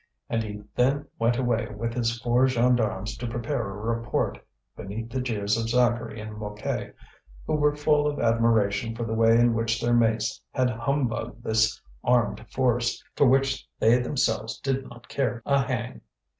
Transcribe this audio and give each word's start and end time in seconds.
And 0.29 0.41
he 0.41 0.63
then 0.73 1.05
went 1.19 1.37
away 1.37 1.67
with 1.69 1.93
his 1.93 2.17
four 2.19 2.47
gendarmes 2.47 3.15
to 3.17 3.27
prepare 3.27 3.69
a 3.69 3.75
report, 3.77 4.39
beneath 4.75 5.11
the 5.11 5.21
jeers 5.21 5.57
of 5.59 5.69
Zacharie 5.69 6.19
and 6.19 6.39
Mouquet, 6.39 6.93
who 7.45 7.53
were 7.53 7.75
full 7.75 8.07
of 8.07 8.17
admiration 8.19 8.95
for 8.95 9.03
the 9.03 9.13
way 9.13 9.39
in 9.39 9.53
which 9.53 9.79
their 9.79 9.93
mates 9.93 10.41
had 10.49 10.71
humbugged 10.71 11.43
this 11.43 11.79
armed 12.03 12.43
force, 12.49 13.03
for 13.15 13.27
which 13.27 13.67
they 13.77 13.99
themselves 13.99 14.57
did 14.61 14.89
not 14.89 15.07
care 15.07 15.43
a 15.45 15.61
hang. 15.61 16.01